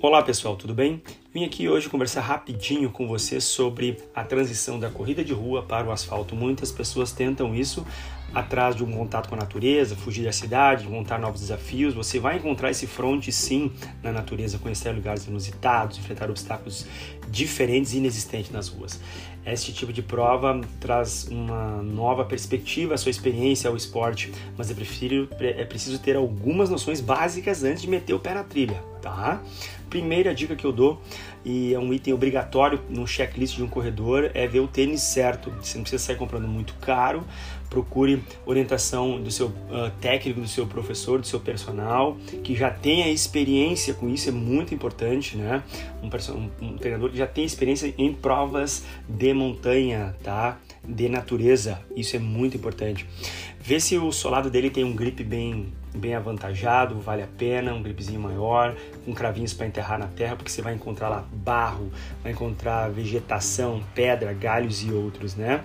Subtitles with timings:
[0.00, 1.02] Olá pessoal, tudo bem?
[1.34, 5.88] Vim aqui hoje conversar rapidinho com você sobre a transição da corrida de rua para
[5.88, 6.36] o asfalto.
[6.36, 7.84] Muitas pessoas tentam isso
[8.32, 11.94] atrás de um contato com a natureza, fugir da cidade, montar novos desafios.
[11.94, 16.86] Você vai encontrar esse fronte sim na natureza, conhecer lugares inusitados, enfrentar obstáculos
[17.28, 19.00] diferentes e inexistentes nas ruas.
[19.52, 24.74] Este tipo de prova traz uma nova perspectiva à sua experiência ao esporte, mas é,
[24.74, 29.42] prefiro, é preciso ter algumas noções básicas antes de meter o pé na trilha, tá?
[29.88, 31.00] Primeira dica que eu dou,
[31.42, 35.50] e é um item obrigatório no checklist de um corredor, é ver o tênis certo.
[35.62, 37.24] Você não precisa sair comprando muito caro,
[37.70, 43.08] procure orientação do seu uh, técnico, do seu professor, do seu personal, que já tenha
[43.08, 45.62] experiência com isso, é muito importante, né?
[46.02, 50.58] Um, um, um treinador que já tem experiência em provas de montanha, tá?
[50.84, 53.06] De natureza, isso é muito importante.
[53.60, 57.82] Vê se o solado dele tem um grip bem, bem avantajado, vale a pena, um
[57.82, 61.90] gripzinho maior, com cravinhos para enterrar na terra, porque você vai encontrar lá barro,
[62.22, 65.62] vai encontrar vegetação, pedra, galhos e outros, né?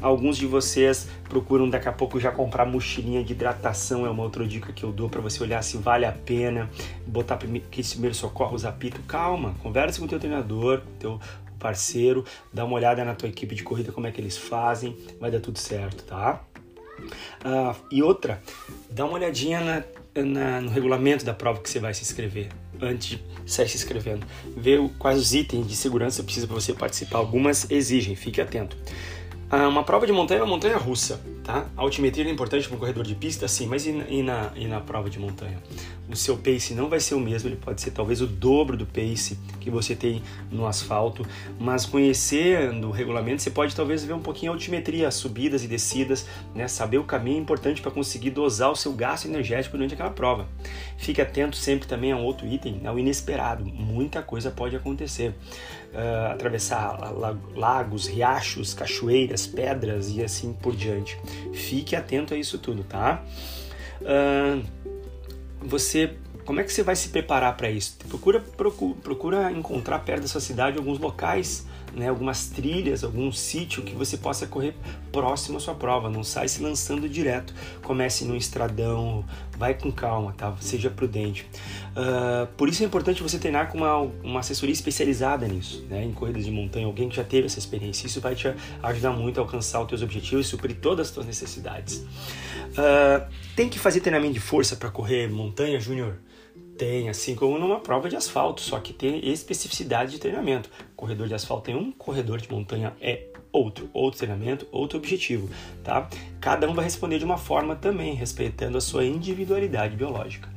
[0.00, 4.46] Alguns de vocês procuram daqui a pouco já comprar mochilinha de hidratação, é uma outra
[4.46, 6.70] dica que eu dou para você olhar se vale a pena,
[7.06, 11.18] botar aqueles primeiros socorros, apito, calma, converse com o teu treinador, teu
[11.60, 15.30] parceiro, dá uma olhada na tua equipe de corrida, como é que eles fazem, vai
[15.30, 16.42] dar tudo certo, tá?
[17.44, 18.42] Uh, e outra,
[18.90, 22.48] dá uma olhadinha na, na, no regulamento da prova que você vai se inscrever
[22.80, 24.26] antes de sair se inscrevendo.
[24.56, 27.18] Ver quais os itens de segurança precisa para você participar.
[27.18, 28.76] Algumas exigem, fique atento.
[29.52, 31.20] Uh, uma prova de montanha é uma montanha russa
[31.50, 31.66] tá?
[31.76, 34.52] A altimetria é importante para um corredor de pista, sim, mas e na, e, na,
[34.54, 35.58] e na prova de montanha?
[36.08, 38.86] O seu pace não vai ser o mesmo, ele pode ser talvez o dobro do
[38.86, 41.24] pace que você tem no asfalto,
[41.58, 46.26] mas conhecendo o regulamento, você pode talvez ver um pouquinho a altimetria, subidas e descidas,
[46.54, 46.66] né?
[46.66, 50.48] Saber o caminho é importante para conseguir dosar o seu gasto energético durante aquela prova.
[50.96, 53.64] Fique atento sempre também a outro item, ao inesperado.
[53.64, 55.34] Muita coisa pode acontecer.
[55.92, 57.12] Uh, atravessar
[57.56, 61.18] lagos, riachos, cachoeiras, pedras e assim por diante.
[61.52, 63.24] Fique atento a isso tudo, tá?
[64.00, 64.64] Uh,
[65.60, 67.96] você como é que você vai se preparar para isso?
[68.08, 73.82] Procura, procura, procura, encontrar perto da sua cidade alguns locais, né, algumas trilhas, algum sítio
[73.82, 74.74] que você possa correr
[75.12, 76.08] próximo à sua prova.
[76.08, 77.54] Não sai se lançando direto.
[77.82, 79.24] Comece no estradão,
[79.56, 80.54] vai com calma, tá?
[80.60, 81.46] Seja prudente.
[81.90, 86.12] Uh, por isso é importante você treinar com uma, uma assessoria especializada nisso, né, em
[86.12, 88.06] corridas de montanha, alguém que já teve essa experiência.
[88.06, 88.52] Isso vai te
[88.82, 91.96] ajudar muito a alcançar os teus objetivos e suprir todas as tuas necessidades.
[91.98, 96.16] Uh, tem que fazer treinamento de força para correr montanha, Júnior?
[96.80, 100.70] Tem, assim como numa prova de asfalto, só que tem especificidade de treinamento.
[100.96, 105.50] Corredor de asfalto tem um, corredor de montanha é outro, outro treinamento, outro objetivo,
[105.84, 106.08] tá?
[106.40, 110.48] Cada um vai responder de uma forma também, respeitando a sua individualidade biológica.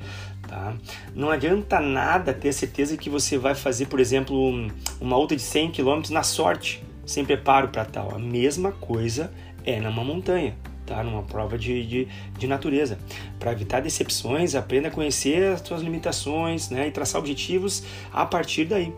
[0.47, 0.73] Tá?
[1.13, 5.71] Não adianta nada ter certeza que você vai fazer, por exemplo, uma outra de 100
[5.73, 8.15] km na sorte, sem preparo para tal.
[8.15, 9.29] A mesma coisa
[9.65, 10.55] é numa montanha
[10.85, 11.03] tá?
[11.03, 12.07] numa prova de, de,
[12.37, 12.97] de natureza.
[13.39, 16.87] Para evitar decepções, aprenda a conhecer as suas limitações né?
[16.87, 18.93] e traçar objetivos a partir daí.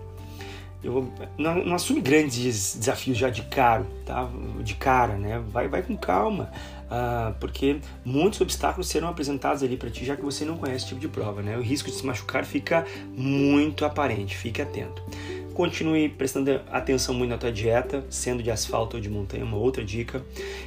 [0.83, 4.29] Eu, não, não assume grandes desafios já de caro, tá?
[4.61, 5.41] de cara, né?
[5.47, 6.51] vai, vai com calma,
[6.85, 10.87] uh, porque muitos obstáculos serão apresentados ali para ti, já que você não conhece esse
[10.89, 11.41] tipo de prova.
[11.41, 11.57] Né?
[11.57, 12.85] O risco de se machucar fica
[13.15, 15.01] muito aparente, fique atento.
[15.55, 19.85] Continue prestando atenção muito na tua dieta, sendo de asfalto ou de montanha, uma outra
[19.85, 20.21] dica.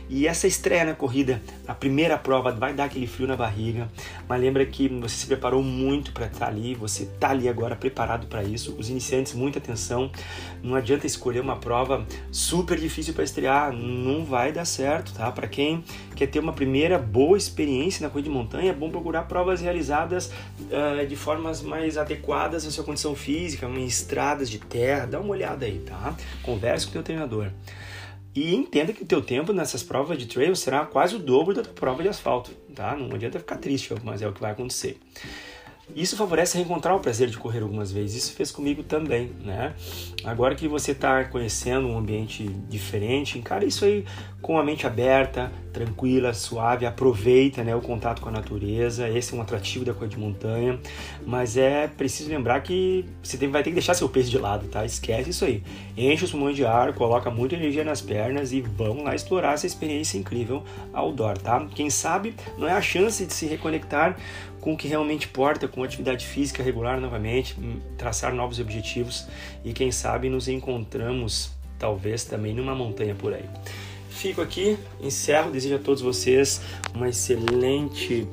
[0.09, 3.87] E essa estreia na corrida, a primeira prova, vai dar aquele frio na barriga,
[4.27, 8.29] mas lembra que você se preparou muito para estar ali, você está ali agora preparado
[8.29, 8.75] para isso.
[8.79, 10.11] Os iniciantes, muita atenção.
[10.63, 15.31] Não adianta escolher uma prova super difícil para estrear, não vai dar certo, tá?
[15.31, 15.85] Para quem
[16.19, 20.33] quer ter uma primeira boa experiência na corrida de montanha, é bom procurar provas realizadas
[20.63, 25.31] uh, de formas mais adequadas à sua condição física, em estradas de terra dá uma
[25.31, 26.17] olhada aí, tá?
[26.43, 27.53] Converse com o teu treinador.
[28.35, 31.63] E entenda que o teu tempo nessas provas de trail será quase o dobro da
[31.63, 32.97] tua prova de asfalto, tá?
[32.97, 34.99] Não adianta ficar triste, mas é o que vai acontecer.
[35.97, 38.25] Isso favorece reencontrar o prazer de correr algumas vezes.
[38.25, 39.75] Isso fez comigo também, né?
[40.23, 44.05] Agora que você está conhecendo um ambiente diferente, encara isso aí
[44.41, 49.09] com a mente aberta, tranquila, suave, aproveita né, o contato com a natureza.
[49.09, 50.79] Esse é um atrativo da coisa de montanha.
[51.27, 54.85] Mas é preciso lembrar que você vai ter que deixar seu peso de lado, tá?
[54.85, 55.63] Esquece isso aí.
[55.97, 59.67] Enche os pulmões de ar, coloca muita energia nas pernas e vamos lá explorar essa
[59.67, 60.63] experiência incrível
[60.93, 61.67] outdoor, tá?
[61.75, 64.17] Quem sabe não é a chance de se reconectar
[64.61, 69.27] com o que realmente importa, com atividade física regular novamente, hum, traçar novos objetivos
[69.65, 73.45] e quem sabe nos encontramos talvez também numa montanha por aí.
[74.11, 76.61] Fico aqui, encerro, desejo a todos vocês
[76.93, 78.27] uma excelente,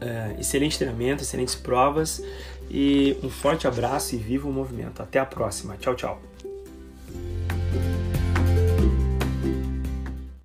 [0.00, 2.22] uh, excelente treinamento, excelentes provas
[2.70, 5.02] E um forte abraço e viva o movimento.
[5.02, 5.76] Até a próxima.
[5.76, 6.35] Tchau, tchau.